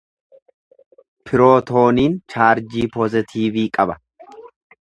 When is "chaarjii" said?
2.35-2.89